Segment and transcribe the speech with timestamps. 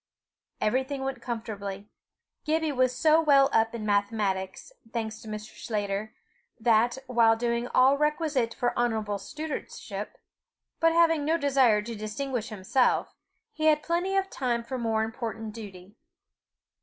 [0.59, 1.87] Everything went comfortably.
[2.43, 5.55] Gibbie was so well up in mathematics, thanks to Mr.
[5.63, 6.15] Sclater,
[6.59, 6.97] that,
[7.37, 10.15] doing all requisite for honourable studentship,
[10.79, 13.13] but having no desire to distinguish himself,
[13.53, 15.95] he had plenty of time for more important duty.